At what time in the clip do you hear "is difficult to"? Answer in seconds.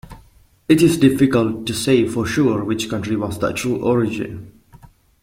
0.81-1.75